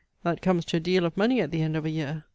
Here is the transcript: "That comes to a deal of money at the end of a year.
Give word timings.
"That 0.23 0.41
comes 0.41 0.65
to 0.65 0.77
a 0.77 0.79
deal 0.79 1.05
of 1.05 1.15
money 1.15 1.41
at 1.41 1.51
the 1.51 1.61
end 1.61 1.75
of 1.77 1.85
a 1.85 1.91
year. 1.91 2.25